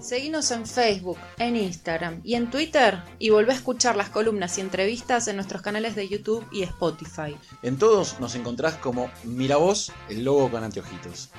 [0.00, 4.60] Seguinos en Facebook, en Instagram y en Twitter y volvé a escuchar las columnas y
[4.60, 7.36] entrevistas en nuestros canales de YouTube y Spotify.
[7.62, 11.30] En todos nos encontrás como Miravoz, el logo con anteojitos.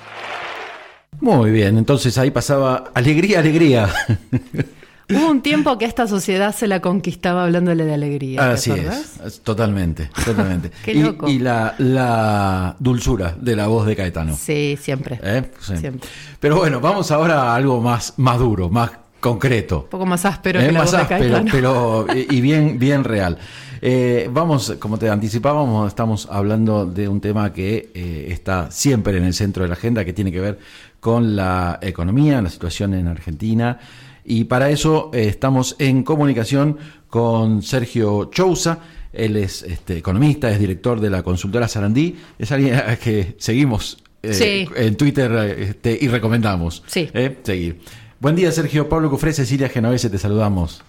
[1.20, 3.92] Muy bien, entonces ahí pasaba alegría, alegría.
[5.10, 8.52] Hubo un tiempo que esta sociedad se la conquistaba hablándole de alegría.
[8.52, 10.70] Así es, totalmente, totalmente.
[10.84, 11.28] Qué y, loco.
[11.28, 14.36] y la, la dulzura de la voz de Caetano.
[14.36, 15.18] Sí, siempre.
[15.22, 15.50] ¿Eh?
[15.60, 15.76] Sí.
[15.76, 16.08] Siempre.
[16.38, 19.82] Pero bueno, vamos ahora a algo más, más duro, más concreto.
[19.84, 21.50] Un poco más áspero Eh, que la más voz de áspero, Caetano.
[21.52, 23.38] pero y y bien, bien real.
[23.82, 29.24] Eh, vamos, como te anticipábamos, estamos hablando de un tema que eh, está siempre en
[29.24, 30.58] el centro de la agenda, que tiene que ver
[31.00, 33.78] con la economía, la situación en Argentina.
[34.24, 38.78] Y para eso eh, estamos en comunicación con Sergio Chousa.
[39.12, 42.16] Él es este, economista, es director de la consultora Sarandí.
[42.38, 44.68] Es alguien a que seguimos eh, Sí.
[44.76, 47.08] en Twitter eh, este, y recomendamos Sí.
[47.14, 47.80] eh, seguir.
[48.20, 48.88] Buen día, Sergio.
[48.88, 50.82] Pablo Cufré, Cecilia Genovese, te saludamos.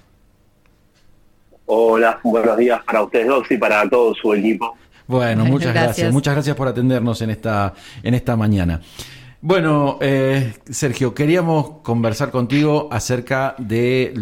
[1.66, 4.75] Hola, buenos días para ustedes dos y para todo su equipo.
[5.08, 5.86] Bueno, muchas gracias.
[5.98, 6.14] Gracias.
[6.14, 8.81] Muchas gracias por atendernos en esta, en esta mañana.
[9.44, 14.14] Bueno, eh, Sergio, queríamos conversar contigo acerca de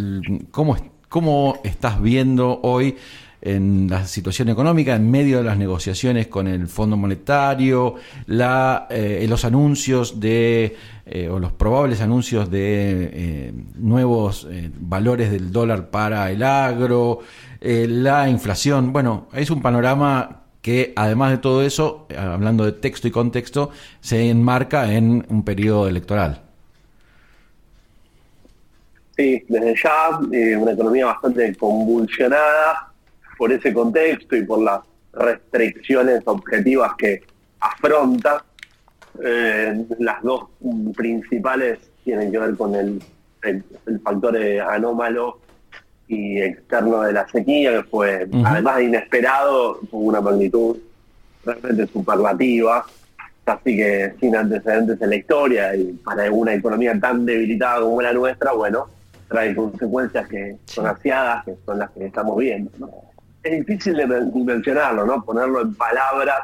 [0.50, 0.78] cómo,
[1.10, 2.96] cómo estás viendo hoy
[3.42, 7.96] en la situación económica en medio de las negociaciones con el Fondo Monetario,
[8.28, 15.32] la, eh, los anuncios de, eh, o los probables anuncios de eh, nuevos eh, valores
[15.32, 17.20] del dólar para el agro,
[17.60, 18.94] eh, la inflación.
[18.94, 23.72] Bueno, es un panorama que además de todo eso, eh, hablando de texto y contexto,
[24.02, 26.42] se enmarca en un periodo electoral.
[29.18, 32.92] Sí, desde ya eh, una economía bastante convulsionada
[33.36, 34.82] por ese contexto y por las
[35.14, 37.24] restricciones objetivas que
[37.60, 38.44] afronta.
[39.24, 40.44] Eh, las dos
[40.96, 43.02] principales tienen que ver con el,
[43.42, 43.64] el-
[44.04, 45.40] factor anómalo
[46.10, 50.76] y externo de la sequía, que fue, además de inesperado, tuvo una magnitud
[51.46, 52.84] realmente superlativa,
[53.46, 58.12] así que sin antecedentes en la historia y para una economía tan debilitada como la
[58.12, 58.88] nuestra, bueno,
[59.28, 62.72] trae consecuencias que son asiadas, que son las que estamos viendo.
[62.80, 62.90] ¿no?
[63.44, 65.24] Es difícil de men- dimensionarlo, ¿no?
[65.24, 66.40] Ponerlo en palabras,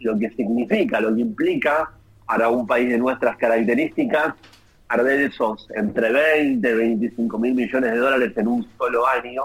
[0.00, 1.90] lo que significa, lo que implica
[2.26, 4.34] para un país de nuestras características
[4.88, 9.42] perder esos entre 20 y 25 mil millones de dólares en un solo año,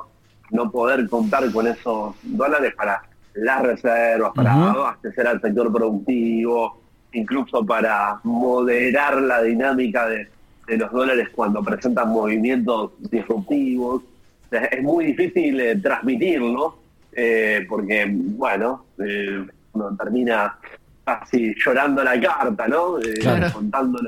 [0.51, 3.01] no poder contar con esos dólares para
[3.35, 4.79] las reservas, para Ujú.
[4.79, 6.81] abastecer al sector productivo,
[7.13, 10.27] incluso para moderar la dinámica de,
[10.67, 14.03] de los dólares cuando presentan movimientos disruptivos.
[14.51, 16.79] Es muy difícil eh, transmitirlo,
[17.11, 20.57] eh, porque, bueno, eh, uno termina
[21.05, 22.99] casi llorando la carta, ¿no?
[22.99, 23.47] Eh, Claro.
[23.53, 23.99] Contando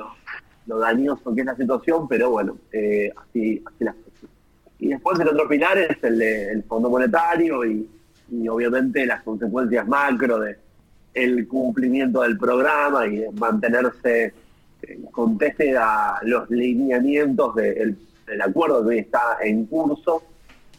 [0.68, 4.30] lo, dañoso que es la situación, pero bueno, eh, así, así las cosas.
[4.80, 7.88] Y después el otro pilar es el del Fondo Monetario y,
[8.32, 10.58] y obviamente las consecuencias macro de
[11.14, 14.34] el cumplimiento del programa y mantenerse
[14.82, 17.98] eh, conteste a los lineamientos del,
[18.42, 20.24] acuerdo que hoy está en curso.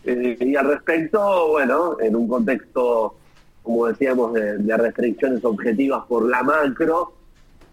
[0.04, 3.16] Eh, y al respecto, bueno, en un contexto,
[3.62, 7.12] como decíamos, de, de restricciones objetivas por la macro,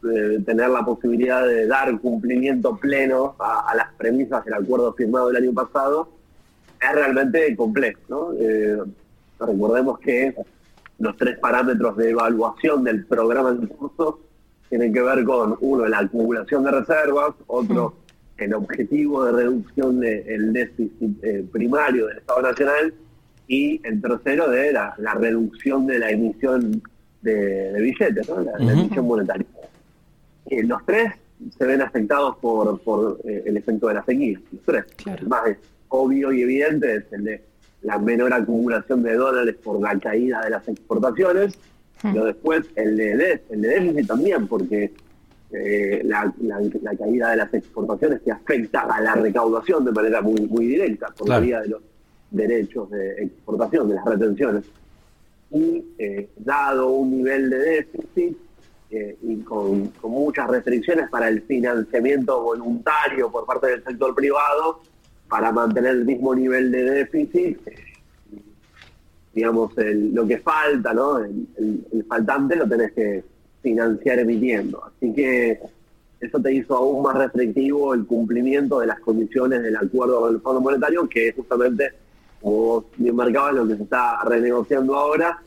[0.04, 5.30] eh, tener la posibilidad de dar cumplimiento pleno a, a las premisas del acuerdo firmado
[5.30, 6.10] el año pasado,
[6.82, 8.00] es realmente complejo.
[8.08, 8.34] ¿no?
[8.40, 8.78] Eh,
[9.40, 10.36] recordemos que
[11.00, 14.20] los tres parámetros de evaluación del programa en curso
[14.70, 17.96] tienen que ver con, uno, la acumulación de reservas, otro,
[18.38, 22.94] el objetivo de reducción del déficit eh, primario del Estado Nacional
[23.48, 26.82] y el tercero de la, la reducción de la emisión
[27.22, 28.42] de, de billetes, ¿no?
[28.42, 29.46] la, emisión monetaria.
[30.50, 31.14] Eh, los tres
[31.58, 34.40] se ven afectados por, por eh, el efecto de la sequía.
[34.52, 34.86] Los tres.
[34.98, 35.22] Claro.
[35.22, 35.58] El más es
[35.90, 37.42] obvio y evidente es el de
[37.84, 41.58] la menor acumulación de dólares por la caída de las exportaciones,
[42.02, 42.14] Hmm.
[42.14, 44.90] pero después el de, el de déficit también, porque
[45.52, 50.22] eh, la, la- la caída de las exportaciones que afecta a la recaudación de manera
[50.22, 51.42] muy, muy directa por Claro.
[51.42, 51.82] la vía de los
[52.32, 54.64] derechos de exportación, de las retenciones.
[55.52, 58.38] Y eh, dado un nivel de déficit
[58.92, 64.82] eh, y con, muchas restricciones para el financiamiento voluntario por parte del sector privado,
[65.28, 67.76] para mantener el mismo nivel de déficit, eh,
[69.34, 71.20] digamos, el- lo que falta, ¿no?
[71.20, 73.24] El faltante lo tenés que
[73.62, 74.84] financiar emitiendo.
[74.86, 75.60] Así que
[76.20, 80.42] eso te hizo aún más restrictivo el cumplimiento de las condiciones del acuerdo con el
[80.42, 81.92] Fondo Monetario, que es justamente,
[82.42, 85.40] como vos bien marcabas, lo que se está renegociando ahora.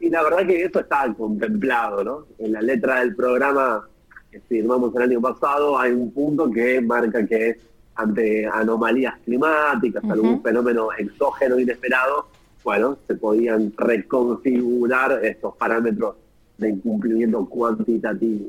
[0.00, 2.26] Y la verdad que eso está contemplado, ¿no?
[2.38, 3.88] En la letra del programa
[4.30, 7.58] que firmamos el año pasado hay un punto que marca que
[7.94, 12.28] ante anomalías climáticas, algún fenómeno exógeno inesperado,
[12.62, 16.16] bueno, se podían reconfigurar estos parámetros
[16.58, 18.48] de incumplimiento cuantitativo.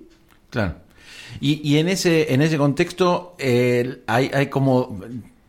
[0.49, 0.75] Claro.
[1.39, 4.99] Y, y en ese en ese contexto eh, hay, hay como,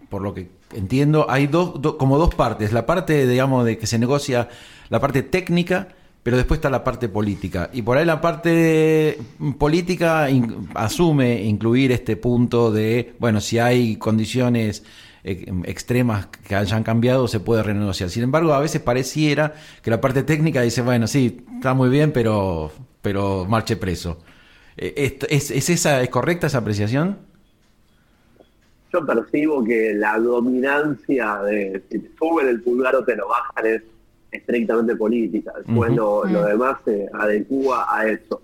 [0.09, 2.73] por lo que entiendo, hay dos, do- como dos partes.
[2.73, 4.49] La parte, digamos, de que se negocia
[4.89, 5.89] la parte técnica,
[6.23, 7.71] pero después está la parte política.
[7.73, 9.19] Y por ahí la parte
[9.59, 10.29] política
[10.75, 14.83] asume incluir este punto de, bueno, si hay condiciones
[15.25, 18.11] eh, extremas que hayan cambiado, se puede renegociar.
[18.11, 22.13] Sin embargo, a veces pareciera que la parte técnica dice, bueno, sí, está muy bien,
[22.13, 22.73] pero,
[23.03, 24.19] pero marche preso.
[24.77, 27.19] Eh, esto- ¿Es, es esa, ¿Es correcta esa apreciación?
[28.93, 33.67] Yo percibo que la dominancia de si te suben el pulgar o te lo bajan
[33.67, 33.83] es
[34.31, 35.53] estrictamente política.
[35.65, 38.41] Después lo, lo demás se adecua a eso.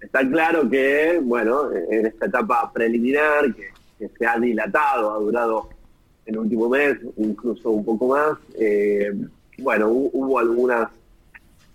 [0.00, 3.68] Está claro que, bueno, en esta etapa preliminar, que,
[3.98, 5.68] que se ha dilatado, ha durado
[6.26, 9.12] el último mes, incluso un poco más, eh,
[9.58, 10.88] bueno, hu- hubo algunas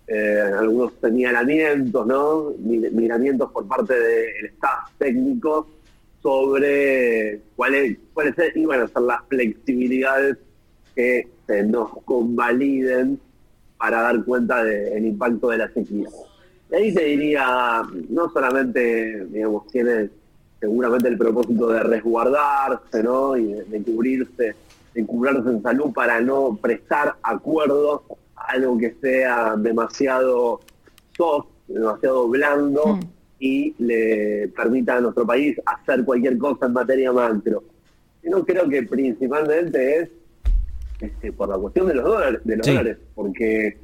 [0.06, 2.52] eh, algunos señalamientos, ¿no?
[2.58, 5.68] Mi- Miramientos por parte del staff técnico
[6.22, 10.38] sobre cuáles cuáles iban a ser las flexibilidades
[10.94, 11.28] que
[11.66, 13.18] nos convaliden
[13.76, 16.08] para dar cuenta del impacto de la sequía.
[16.70, 20.08] Y ahí te diría, no solamente, digamos, tiene
[20.60, 23.36] seguramente el propósito de resguardarse, ¿no?
[23.36, 24.54] Y de, cubrirse,
[24.94, 28.04] de cubrirse en salud para no prestar acuerdo
[28.36, 30.60] a algo que sea demasiado
[31.16, 33.00] soft, demasiado blando
[33.44, 37.64] y le permita a nuestro país hacer cualquier cosa en materia macro.
[38.22, 40.08] Yo creo que principalmente es
[41.00, 42.70] este, por la cuestión de los dólares, de los Sí.
[42.72, 43.76] dólares, porque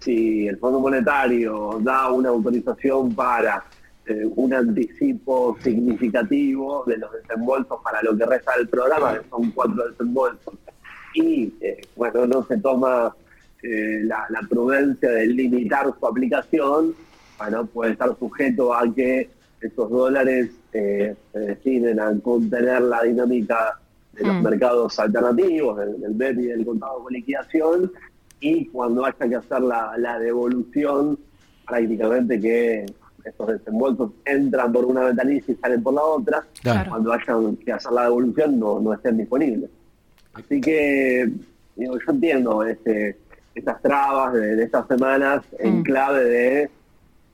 [0.00, 3.62] si el Fondo Monetario da una autorización para
[4.06, 9.52] eh, un anticipo significativo de los desembolsos para lo que resta del programa, que son
[9.52, 10.54] cuatro desembolsos,
[11.14, 13.14] y eh, bueno, no se toma
[13.62, 16.94] eh, la, la prudencia de limitar su aplicación,
[17.38, 19.28] bueno, puede estar sujeto a que
[19.60, 23.78] esos dólares eh, se destinen a contener la dinámica
[24.12, 24.42] de los Mm.
[24.42, 27.90] mercados alternativos, del, del BEP y del contado con liquidación,
[28.40, 31.18] y cuando haya que hacer la, la devolución,
[31.66, 32.86] prácticamente que
[33.24, 36.90] esos desembolsos entran por una ventanilla y salen por la otra, Claro.
[36.90, 39.70] cuando hayan que hacer la devolución no, no estén disponibles.
[40.34, 41.30] Así que
[41.76, 43.16] digo, yo entiendo este,
[43.54, 45.82] estas trabas de, de estas semanas en Mm.
[45.82, 46.70] clave de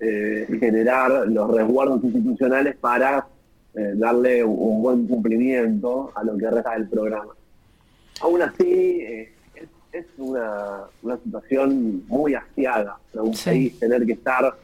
[0.00, 3.26] eh, generar los resguardos institucionales para
[3.74, 7.32] eh, darle un, buen cumplimiento a lo que resta del programa.
[8.20, 13.44] Aún así, eh, es, es una, una situación muy asiaga para un Sí.
[13.50, 14.54] país tener que estar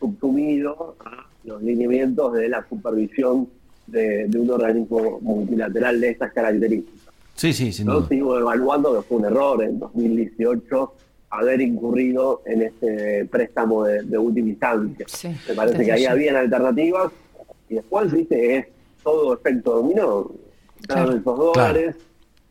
[0.00, 3.48] subsumido a los lineamientos de la supervisión
[3.86, 7.12] de, de un organismo multilateral de estas características.
[7.34, 8.08] Sí, sí, sin Yo duda.
[8.08, 10.92] sigo evaluando que fue un error en 2018
[11.30, 15.06] haber incurrido en este préstamo de, de última instancia.
[15.08, 16.12] Sí, Me parece que ahí ya.
[16.12, 17.12] habían alternativas
[17.68, 18.66] y después, viste, es
[19.02, 20.30] todo efecto dominó.
[20.86, 21.12] Claro, Claro.
[21.16, 21.96] esos dólares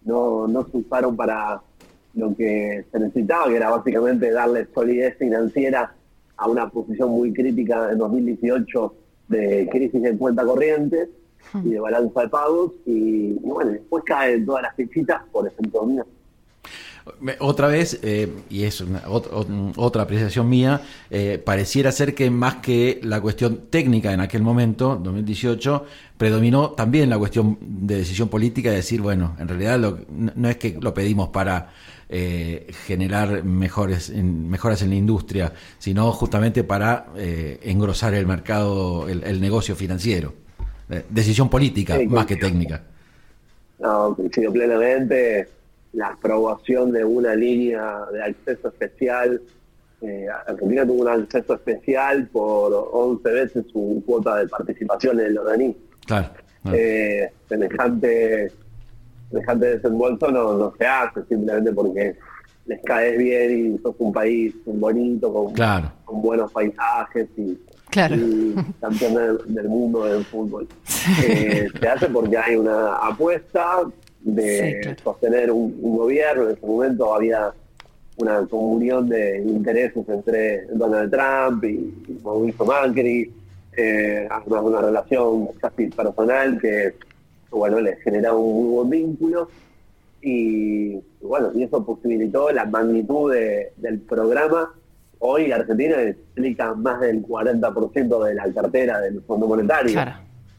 [0.04, 1.62] no, no se usaron para
[2.16, 5.94] lo que se necesitaba, que era básicamente darle solidez financiera
[6.38, 8.94] a una posición muy crítica en 2018
[9.30, 11.10] de crisis en cuenta corriente
[11.63, 15.80] y de balanza de pagos y, y bueno, después caen todas las fichitas por efecto
[15.80, 16.06] dominó.
[17.19, 20.81] Me- Otra vez, eh, y es una- ot- ot- otra apreciación mía,
[21.12, 25.85] eh, pareciera ser que más que la cuestión técnica en aquel momento, 2018,
[26.17, 30.57] predominó también la cuestión de decisión política de decir, bueno, en realidad lo- no es
[30.57, 31.69] que lo pedimos para
[32.07, 39.09] eh, generar mejores, en- mejoras en la industria, sino justamente para eh, engrosar el mercado,
[39.09, 40.33] el, el negocio financiero.
[40.89, 42.83] Eh, decisión política Sí, más que técnica.
[43.79, 45.47] No, coincido plenamente.
[45.96, 49.42] La aprobación de una línea de acceso especial.
[50.02, 55.38] Eh, Argentina tuvo un acceso especial por 11 veces su cuota de participación en el
[55.38, 55.75] organismo.
[56.06, 56.30] Claro.
[56.64, 56.78] claro.
[56.78, 58.52] Eh, semejante,
[59.32, 62.16] semejante desembolso no, no se hace simplemente porque
[62.66, 65.92] les caes bien y sos un país bonito, con, Claro.
[66.04, 67.58] con buenos paisajes y,
[67.90, 68.16] Claro.
[68.16, 70.68] y campeón del, del mundo del fútbol.
[71.28, 73.82] Eh, se hace porque hay una apuesta
[74.25, 74.98] de Sí, claro.
[75.03, 76.44] sostener un, un gobierno.
[76.50, 77.53] En ese momento había
[78.17, 83.32] una comunión de intereses entre Donald Trump y, y Mauricio Macri,
[83.77, 86.94] eh, una, una relación casi personal que
[87.51, 89.50] bueno les generaba un muy buen vínculo
[90.22, 94.74] y bueno y eso posibilitó la magnitud de- del programa
[95.20, 100.12] hoy Argentina explica más del 40% de la cartera del Fondo Monetario Claro.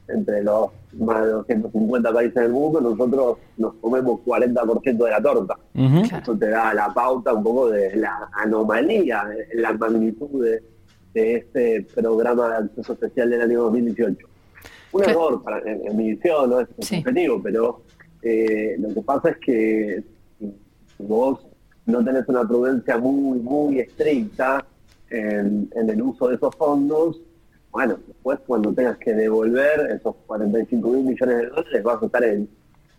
[0.09, 5.59] Entre los más de 250 países del mundo, nosotros nos comemos 40% de la torta.
[5.75, 10.63] Eso te da la pauta un poco de la anomalía, de la magnitud de,
[11.15, 14.27] de este programa de acceso especial del año 2018.
[14.93, 16.99] Un error para, en, en mi visión, no es Sí.
[16.99, 17.83] objetivo, pero
[18.23, 20.05] eh, lo que pasa es que
[20.99, 21.47] vos
[21.85, 24.65] no tenés una prudencia muy, muy estricta
[25.11, 27.21] en, en el uso de esos fondos,
[27.77, 32.25] bueno, después cuando tengas que devolver esos 45 mil millones de dólares vas a estar
[32.25, 32.49] en,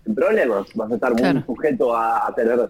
[0.05, 2.69] en problemas, vas a estar muy sujeto a, a tener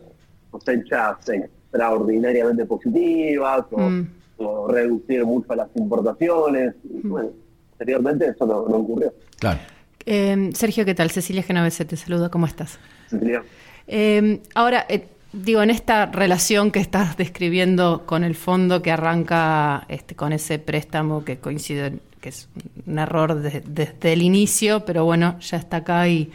[0.50, 4.08] cosechas extraordinariamente positivas o, Mm.
[4.38, 6.76] o reducir mucho las importaciones.
[6.86, 7.32] Y, bueno,
[7.74, 9.14] anteriormente eso no, no ocurrió.
[9.40, 9.60] Claro.
[10.06, 11.12] Eh, Sergio, ¿qué tal?
[11.12, 12.80] Cecilia Genovese te saluda, ¿cómo estás?
[13.10, 13.44] Cecilia.
[13.86, 15.06] Eh, ahora, eh,
[15.44, 20.60] digo, en esta relación que estás describiendo con el fondo que arranca este, con ese
[20.60, 22.48] préstamo que coincide, que es
[22.86, 26.32] un error de- desde el inicio, pero bueno, ya está acá y,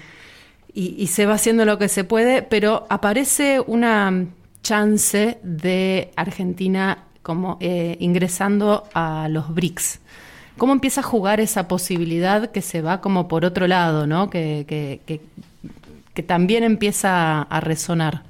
[0.74, 4.26] y- y se va haciendo lo que se puede, pero aparece una
[4.62, 10.00] chance de Argentina como eh, ingresando a los BRICS.
[10.58, 14.28] ¿Cómo empieza a jugar esa posibilidad que se va como por otro lado, ¿no?
[14.30, 15.20] que, que- que-
[16.14, 18.22] que también empieza a resonar?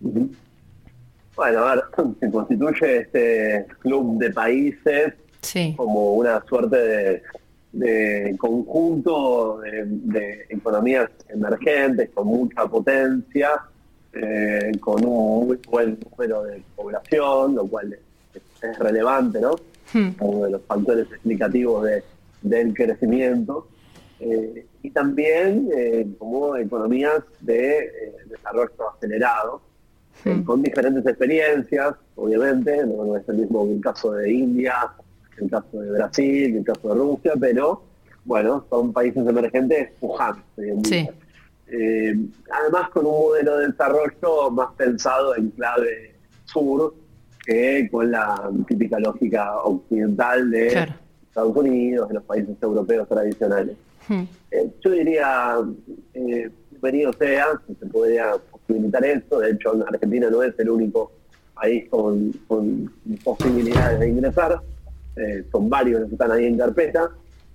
[0.00, 1.84] Bueno, a ver,
[2.20, 7.22] se constituye este club de países Sí, como una suerte de,
[7.72, 13.52] de conjunto de, de economías emergentes con mucha potencia,
[14.12, 19.56] eh, con un muy buen número de población, lo cual es, es relevante, ¿no?
[19.94, 20.10] Hmm.
[20.20, 22.02] Uno de los factores explicativos de-
[22.42, 23.66] del crecimiento.
[24.18, 29.62] Eh, y también eh, como economías de desarrollo acelerado,
[30.24, 30.42] eh, Hmm.
[30.44, 34.74] con diferentes experiencias, obviamente, no, no es el mismo que el caso de India,
[35.36, 37.82] que el caso de Brasil, que el caso de Rusia, pero
[38.24, 40.82] bueno, son países emergentes día.
[40.84, 41.08] Sí.
[41.72, 42.14] Eh,
[42.50, 46.92] además con un modelo de desarrollo más pensado en clave sur
[47.46, 50.92] que con la típica lógica occidental de Claro.
[51.28, 53.76] Estados Unidos, de los países europeos tradicionales.
[54.08, 54.24] Hmm.
[54.50, 55.58] Eh, yo diría,
[56.14, 58.32] eh, bienvenido sea, si se podría
[58.70, 59.40] posibilitar esto.
[59.40, 61.12] De hecho, Argentina no es el único
[61.54, 62.92] país con, con
[63.24, 64.60] posibilidades de ingresar.
[65.16, 67.10] Eh, son varios los que están ahí en carpeta.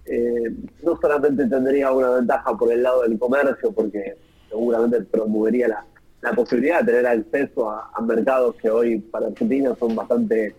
[0.05, 0.53] Eh,
[0.83, 4.15] no solamente tendría una ventaja por el lado del comercio, porque
[4.49, 5.85] seguramente promovería la,
[6.21, 10.53] la posibilidad de tener acceso a, a mercados que hoy para Argentina son bastante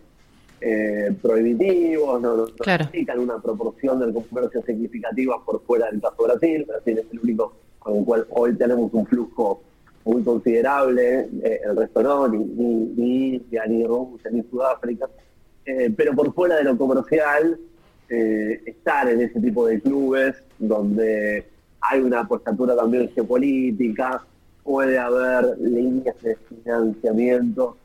[0.60, 2.86] eh, prohibitivos, no, no, Claro.
[3.18, 6.64] una proporción del comercio significativa por fuera del caso de Brasil.
[6.66, 9.62] Brasil es el único con el cual hoy tenemos un flujo
[10.06, 15.08] muy considerable, eh, el resto no, ni, ni, ni India, ni Rusia, ni Sudáfrica.
[15.64, 17.58] Eh, pero por fuera de lo comercial,
[18.08, 21.44] eh, estar en ese tipo de clubes donde
[21.80, 24.24] hay una apostatura también geopolítica,
[24.62, 27.76] puede haber líneas de financiamiento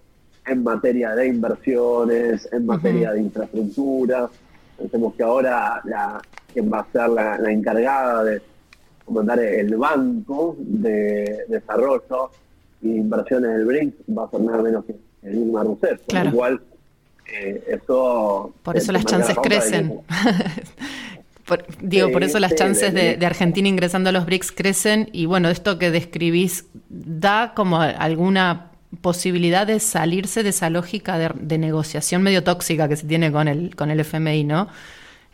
[0.45, 4.29] en materia de inversiones, en materia de infraestructura.
[4.77, 6.21] Pensemos que ahora la,
[6.53, 8.41] quien va a ser la, la encargada de
[9.39, 12.31] el banco de desarrollo
[12.83, 16.31] e inversiones del BRICS va a ser nada menos que el Dilma Rousseff, por Claro.
[16.31, 16.61] lo cual
[17.33, 18.53] eh, eso...
[18.63, 19.99] Por eso las la chances crecen.
[21.45, 24.51] Por- digo, por eso las sí, chances de, de- de Argentina ingresando a los BRICS
[24.53, 28.67] crecen y bueno, esto que describís da como alguna
[29.01, 33.47] posibilidad de salirse de esa lógica de, de negociación medio tóxica que se tiene con
[33.47, 34.67] el, con el FMI, ¿no?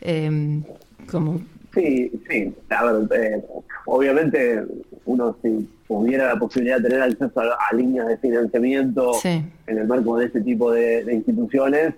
[0.00, 0.62] Eh,
[1.10, 1.40] como,
[1.78, 2.54] Sí, sí.
[2.70, 3.44] A ver, eh,
[3.86, 4.64] obviamente
[5.04, 9.42] uno si tuviera la posibilidad de tener acceso a, a líneas de financiamiento Sí.
[9.66, 11.94] en el marco de este tipo de, de instituciones,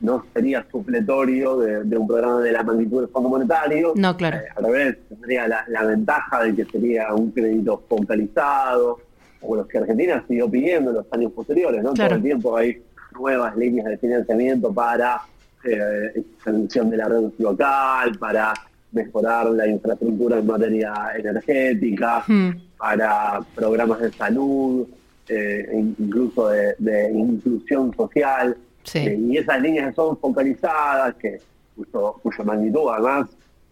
[0.00, 3.92] no sería supletorio de, de un programa de la magnitud del Fondo Monetario.
[3.96, 4.36] No, claro.
[4.36, 9.00] Eh, al revés, tendría la, la ventaja de que sería un crédito focalizado,
[9.40, 11.92] o los que Argentina siguió pidiendo en los años posteriores, ¿no?
[11.94, 12.10] Claro.
[12.10, 12.82] Todo el tiempo hay
[13.18, 15.20] nuevas líneas de financiamiento para
[15.64, 18.54] eh, extensión de la red local, para
[18.92, 22.50] mejorar la infraestructura en materia energética, Hmm.
[22.78, 24.86] para programas de salud,
[25.28, 28.56] eh, in- incluso de, de inclusión social.
[28.84, 28.98] Sí.
[29.00, 31.38] Eh, y esas líneas son focalizadas, que
[31.76, 33.28] cuyo, cuya magnitud además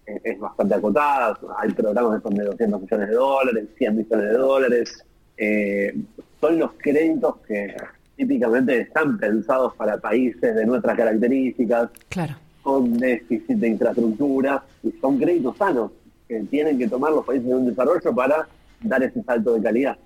[0.06, 1.38] eh, es bastante acotada.
[1.58, 5.04] Hay programas que son de 200 millones de dólares, 100 millones de dólares.
[5.38, 5.96] Eh,
[6.40, 7.74] son los créditos que
[8.16, 12.34] típicamente están pensados para países de nuestras características, claro.
[12.66, 15.92] Con déficit de infraestructura, y son créditos sanos
[16.26, 18.48] que tienen que tomar los países en desarrollo para
[18.82, 19.96] dar ese salto de calidad.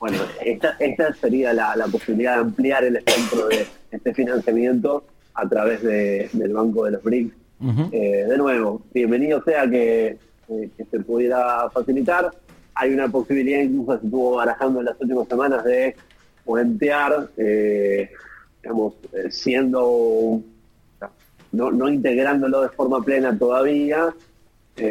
[0.00, 5.48] Bueno, esta, esta sería la, la posibilidad de ampliar el espectro de este financiamiento a
[5.48, 7.32] través de- del Banco de los BRICS
[7.92, 10.16] Eh, de nuevo, bienvenido sea que,
[10.48, 12.30] eh, que, se pudiera facilitar.
[12.74, 15.94] Hay una posibilidad, incluso se estuvo barajando en las últimas semanas, de
[16.44, 18.10] puentear, eh,
[18.62, 18.94] digamos,
[19.30, 20.40] siendo,
[21.52, 24.14] no, no, integrándolo de forma plena todavía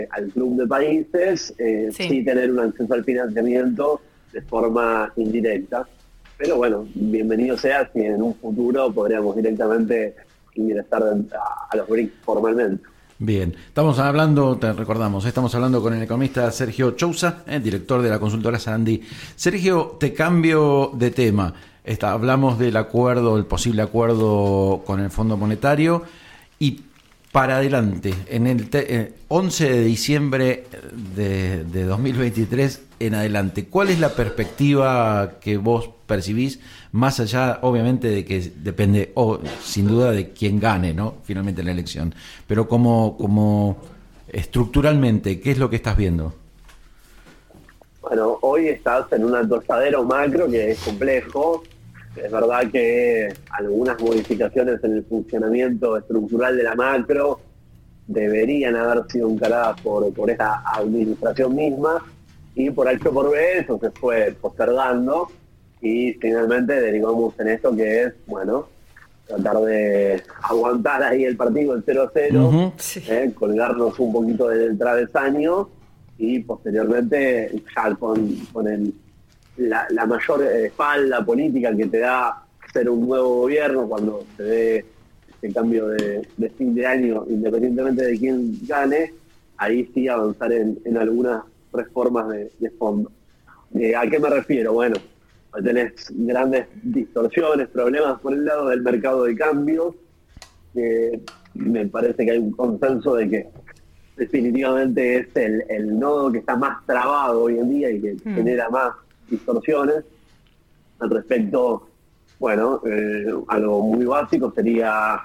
[0.10, 1.92] al club de países, sí.
[1.92, 4.02] sí tener un acceso al financiamiento
[4.34, 5.88] de forma indirecta.
[6.38, 10.16] Pero bueno, bienvenido sea si en un futuro podríamos directamente
[10.56, 12.84] ingresar a, a los BRICS formalmente.
[13.20, 18.10] Bien, estamos hablando, te recordamos, estamos hablando con el economista Sergio Chousa, el director de
[18.10, 19.02] la consultora Sandy.
[19.36, 21.54] Sergio, te cambio de tema.
[21.84, 26.04] Está, hablamos del acuerdo, el posible acuerdo con el Fondo Monetario
[26.60, 26.82] y
[27.32, 28.70] para adelante, en el
[29.28, 30.66] 11 eh, de diciembre
[31.16, 36.60] de, de 2023 en adelante, ¿cuál es la perspectiva que vos percibís,
[36.94, 41.16] más allá, obviamente, de que depende, o sin duda, de quién gane, ¿no?
[41.24, 42.16] Finalmente la elección.
[42.48, 43.78] Pero como, como
[44.30, 46.34] estructuralmente, ¿qué es lo que estás viendo?
[48.02, 51.64] Bueno, hoy estás en un atosadero macro que es complejo.
[52.24, 57.40] Es verdad que algunas modificaciones en el funcionamiento estructural de la macro
[58.08, 62.04] deberían haber sido encaradas por, por esta administración misma
[62.56, 65.30] y por hecho por B eso se fue postergando
[65.82, 68.68] y finalmente derivamos en esto que es, bueno,
[69.28, 72.74] tratar de aguantar ahí el partido el 0-0,
[73.10, 75.70] eh, colgarnos un poquito del travesaño
[76.18, 78.94] y posteriormente ya con, con el,
[79.58, 84.86] la, mayor espalda política que te da ser un nuevo gobierno cuando se ve
[85.30, 89.14] este cambio de, fin de año, independientemente de quién gane,
[89.58, 93.12] ahí sí avanzar en, algunas reformas de, fondo.
[93.76, 94.74] Eh, ¿A qué me refiero?
[94.74, 94.96] Bueno,
[95.64, 99.96] tenés grandes distorsiones, problemas por el lado del mercado de cambios,
[100.74, 101.22] que
[101.54, 103.48] me parece que hay un consenso de que
[104.16, 108.36] definitivamente es el, nodo que está más trabado hoy en día y que hmm.
[108.36, 108.94] genera más
[109.30, 110.04] distorsiones.
[111.00, 111.88] Al respecto,
[112.40, 115.22] bueno, eh, algo muy básico sería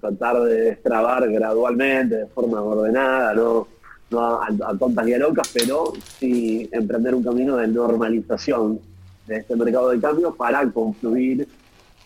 [0.00, 3.66] tratar de destrabar gradualmente, de forma ordenada, no,
[4.10, 8.80] no a, a, tontas y a locas, pero sí emprender un camino de normalización
[9.26, 11.48] de este mercado de cambio para confluir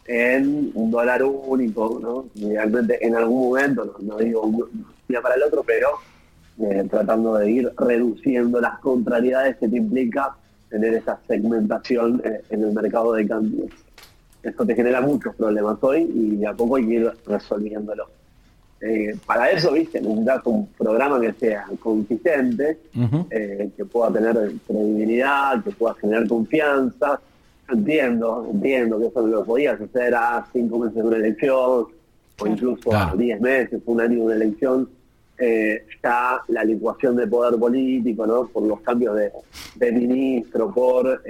[0.06, 2.26] en un dólar único, ¿no?
[2.34, 5.88] Idealmente en algún momento, no, digo un día para el otro, pero
[6.58, 10.34] eh, tratando de ir reduciendo las contrariedades que te implica
[10.72, 13.70] tener esa segmentación eh, en el mercado de cambios.
[14.42, 18.06] Esto te genera muchos problemas hoy y de a poco hay que ir resolviéndolo.
[18.80, 22.78] Eh, para eso, viste, necesitas un programa que sea consistente,
[23.30, 24.34] eh, que pueda tener
[24.66, 27.20] credibilidad, que pueda generar confianza.
[27.68, 31.86] Entiendo, entiendo que eso lo podías hacer a cinco meses de una elección,
[32.40, 34.88] o incluso a diez meses, un año de una elección.
[35.38, 38.46] Eh, ya la licuación de poder político, ¿no?
[38.48, 39.16] Por los cambios
[39.76, 41.22] de, ministro, por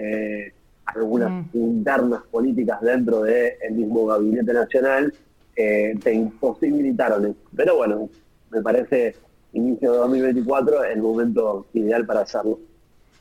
[0.86, 1.48] algunas mm.
[1.54, 5.14] internas políticas dentro del mismo gabinete nacional,
[5.56, 7.36] eh, te imposibilitaron.
[7.54, 8.08] Pero bueno,
[8.50, 9.16] me parece
[9.52, 12.58] inicio de 2024 el momento ideal para hacerlo.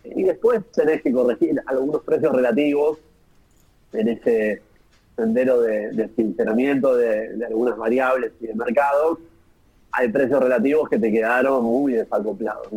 [0.04, 2.98] Y después tenés que corregir algunos precios relativos
[3.94, 4.62] en ese
[5.16, 9.20] sendero de, de sinceramiento de, algunas variables y de mercados.
[9.94, 12.68] Hay precios relativos que te quedaron muy desacoplados.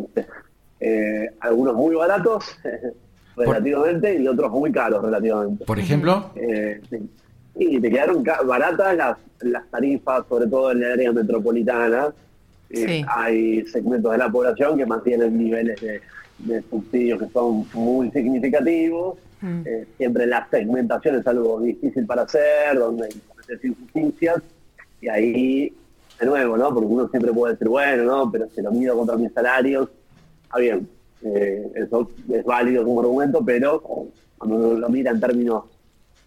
[0.79, 2.45] Eh, algunos muy baratos
[3.37, 5.65] relativamente y otros muy caros relativamente.
[5.65, 6.31] Por ejemplo.
[6.35, 6.81] Eh,
[7.55, 12.13] y te quedaron baratas las, las tarifas, sobre todo en el área metropolitana.
[12.69, 19.17] Eh, hay segmentos de la población que mantienen niveles de, subsidios que son muy significativos.
[19.41, 19.61] Mm.
[19.65, 24.41] Eh, siempre la segmentación es algo difícil para hacer, donde hay injusticias.
[25.01, 25.73] Y ahí,
[26.19, 26.73] de nuevo, ¿no?
[26.73, 28.31] Porque uno siempre puede decir, bueno, ¿no?
[28.31, 29.89] Pero si lo mido contra mis salarios,
[30.43, 30.87] está bien.
[31.21, 33.81] Eh, eso es válido como argumento, pero
[34.37, 35.63] cuando uno lo mira en términos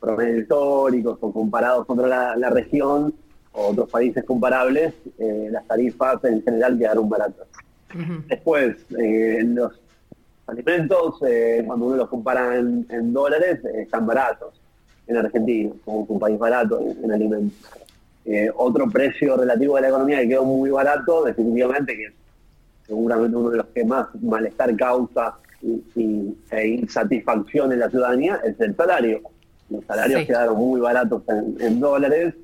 [0.01, 3.15] promedios históricos o comparados contra la, región
[3.53, 7.47] o otros países comparables, eh, las tarifas en general quedaron baratas.
[8.29, 9.73] Después, eh, los
[10.47, 14.61] alimentos, eh, cuando uno los compara en, dólares, están baratos
[15.07, 17.59] en Argentina, como un país barato en, alimentos.
[18.57, 22.13] Otro precio relativo de la economía que quedó muy barato, definitivamente, que es
[22.87, 28.61] seguramente uno de los que más malestar causa y, e insatisfacción en la ciudadanía, es
[28.61, 29.23] el salario
[29.71, 31.23] los salarios quedaron muy baratos
[31.59, 32.35] en, dólares,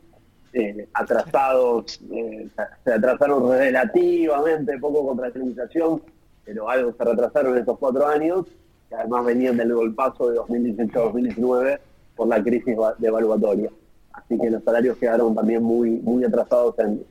[0.53, 2.49] eh, atrasados, eh,
[2.85, 6.03] se atrasaron relativamente poco contra la inflación,
[6.45, 8.47] pero algo se retrasaron en estos cuatro años,
[8.89, 11.79] que además venían del golpazo de 2018-2019
[12.15, 13.71] por la crisis devaluatoria.
[14.15, 17.05] Así que los salarios quedaron también muy muy atrasados en,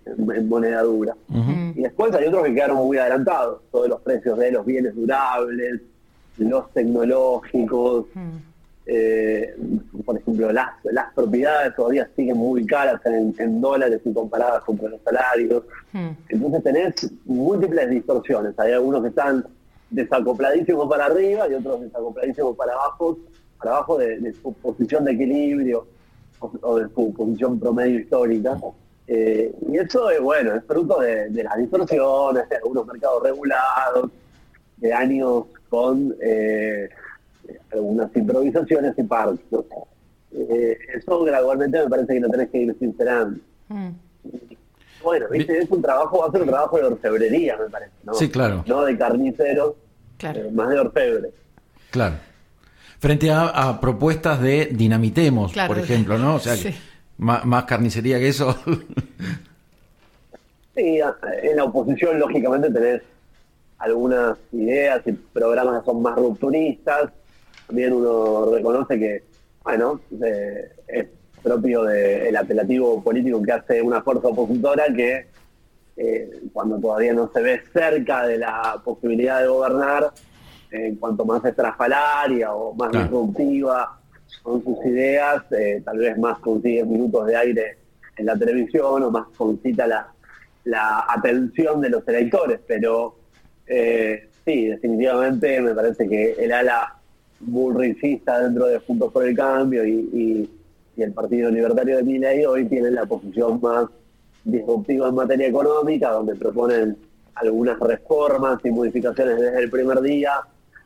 [0.48, 1.16] moneda dura.
[1.76, 5.82] Y después hay otros que quedaron muy adelantados, todos los precios de los bienes durables,
[6.38, 8.06] los tecnológicos,
[8.86, 9.56] eh,
[10.06, 14.90] por ejemplo, las, las propiedades todavía siguen muy caras en, en dólares y comparadas contra
[14.90, 15.64] los salarios.
[16.30, 18.58] Entonces tenés múltiples distorsiones.
[18.60, 19.46] Hay algunos que están
[19.90, 23.20] desacopladísimos para arriba y otros desacopladísimos para abajo,
[23.60, 25.86] para abajo de, de su posición de equilibrio
[26.62, 28.58] o, de su posición promedio histórica.
[29.08, 34.12] Eh, y eso es bueno, es fruto de, de las distorsiones, de algunos mercados regulados,
[34.78, 36.90] de años con eh,
[37.72, 39.40] algunas improvisaciones y partes.
[39.52, 39.66] ¿no?
[40.32, 43.40] Eh, eso gradualmente me parece que lo tenés que ir sincerando.
[43.70, 43.90] Mm.
[45.04, 48.14] Bueno, viste, es un trabajo, va a ser un trabajo de orfebrería, me parece, ¿no?
[48.14, 48.64] Sí, claro.
[48.66, 49.76] No de carnicero,
[50.18, 50.50] Claro.
[50.52, 51.32] más de orfebre.
[51.92, 52.16] Claro.
[53.04, 55.74] Frente a, a propuestas de dinamitemos, Claro.
[55.74, 56.36] por ejemplo, ¿no?
[56.36, 56.70] O sea, Sí.
[56.70, 56.76] que
[57.18, 58.58] más, más carnicería que eso.
[60.74, 61.00] Sí,
[61.44, 63.02] en la oposición, lógicamente, tenés
[63.78, 67.12] algunas ideas y programas que son más rupturistas.
[67.68, 69.24] También uno reconoce que,
[69.66, 71.06] bueno, eh, es
[71.44, 75.28] propio del apelativo político que hace una fuerza opositora que
[75.98, 80.10] eh, cuando todavía no se ve cerca de la posibilidad de gobernar,
[80.74, 83.06] eh, cuanto más estrafalaria o más Claro.
[83.06, 84.00] disruptiva
[84.44, 87.78] son sus ideas, eh, tal vez más consigue minutos de aire
[88.18, 90.08] en la televisión o más concita la,
[90.66, 93.16] la atención de los electores, pero
[93.68, 96.96] eh, sí, definitivamente me parece que el ala
[97.40, 100.50] bullricista dentro de Juntos por el Cambio y, y-
[100.96, 103.86] y el Partido Libertario de Milei hoy tienen la posición más
[104.44, 106.96] disruptiva en materia económica, donde proponen
[107.36, 110.34] algunas reformas y modificaciones desde el primer día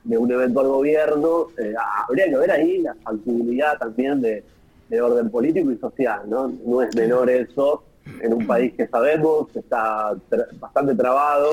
[0.08, 1.48] de un eventual gobierno.
[1.58, 4.44] Eh, habría que ver ahí la factibilidad también de,
[4.90, 6.52] de orden político y social, ¿no?
[6.66, 7.84] No es menor eso
[8.22, 11.50] en un país que sabemos que está tra- bastante trabado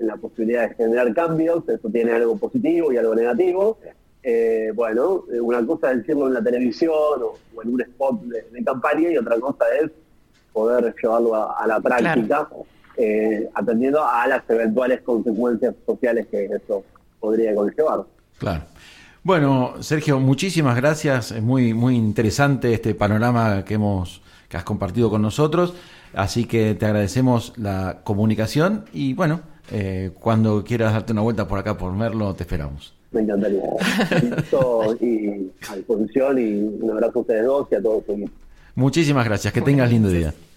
[0.00, 3.78] en la posibilidad de generar cambios, eso tiene algo positivo y algo negativo.
[4.26, 8.42] Eh, bueno, una cosa es decirlo en la televisión o, o en un spot de,
[8.50, 9.90] de campaña y otra cosa es
[10.52, 12.48] poder llevarlo a, a la práctica,
[12.96, 16.82] eh, atendiendo a las eventuales consecuencias sociales que eso
[17.24, 18.04] podría conllevar.
[18.38, 18.64] Claro.
[19.22, 21.32] Bueno, Sergio, muchísimas gracias.
[21.32, 25.74] Es muy, muy interesante este panorama que hemos, que has compartido con nosotros.
[26.12, 29.40] Así que te agradecemos la comunicación y bueno,
[29.72, 32.92] eh, cuando quieras darte una vuelta por acá por Merlo, te esperamos.
[33.12, 33.62] Me encantaría.
[35.00, 38.04] Y a disposición y un abrazo a ustedes dos y a todos.
[38.74, 39.52] Muchísimas gracias.
[39.52, 40.34] Que tengas lindo día.